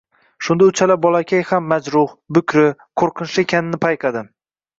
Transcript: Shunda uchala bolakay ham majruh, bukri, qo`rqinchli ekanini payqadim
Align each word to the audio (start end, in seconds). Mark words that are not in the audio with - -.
Shunda 0.45 0.69
uchala 0.71 0.95
bolakay 1.03 1.43
ham 1.49 1.67
majruh, 1.73 2.15
bukri, 2.39 2.65
qo`rqinchli 3.03 3.45
ekanini 3.45 3.81
payqadim 3.87 4.33